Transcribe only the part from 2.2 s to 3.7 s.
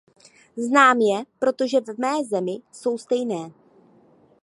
zemi jsou stejné.